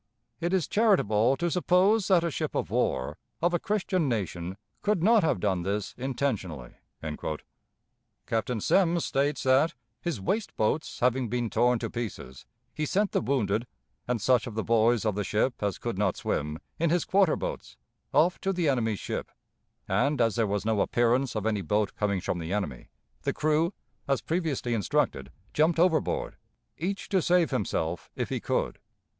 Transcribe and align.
It 0.39 0.51
is 0.51 0.67
charitable 0.67 1.37
to 1.37 1.51
suppose 1.51 2.07
that 2.07 2.23
a 2.23 2.31
ship 2.31 2.55
of 2.55 2.71
war, 2.71 3.19
of 3.39 3.53
a 3.53 3.59
Christian 3.59 4.09
nation, 4.09 4.57
could 4.81 5.03
not 5.03 5.21
have 5.23 5.39
done 5.39 5.61
this 5.61 5.93
intentionally." 5.95 6.71
Captain 8.25 8.59
Semmes 8.59 9.05
states 9.05 9.43
that, 9.43 9.75
his 10.01 10.19
waist 10.19 10.57
boats 10.57 11.01
having 11.01 11.29
been 11.29 11.51
torn 11.51 11.77
to 11.77 11.87
pieces, 11.87 12.47
he 12.73 12.83
sent 12.83 13.11
the 13.11 13.21
wounded, 13.21 13.67
and 14.07 14.19
such 14.19 14.47
of 14.47 14.55
the 14.55 14.63
boys 14.63 15.05
of 15.05 15.13
the 15.13 15.23
ship 15.23 15.61
as 15.61 15.77
could 15.77 15.99
not 15.99 16.17
swim, 16.17 16.57
in 16.79 16.89
his 16.89 17.05
quarter 17.05 17.35
boats, 17.35 17.77
off 18.11 18.41
to 18.41 18.51
the 18.51 18.67
enemy's 18.67 18.97
ship, 18.99 19.29
and, 19.87 20.19
as 20.19 20.33
there 20.35 20.47
was 20.47 20.65
no 20.65 20.81
appearance 20.81 21.35
of 21.35 21.45
any 21.45 21.61
boat 21.61 21.93
coming 21.93 22.19
from 22.19 22.39
the 22.39 22.51
enemy, 22.51 22.89
the 23.21 23.33
crew, 23.33 23.71
as 24.07 24.19
previously 24.19 24.73
instructed, 24.73 25.31
jumped 25.53 25.77
overboard, 25.77 26.37
each 26.79 27.07
to 27.07 27.21
save 27.21 27.51
himself 27.51 28.09
if 28.15 28.29
he 28.29 28.39
could. 28.39 28.79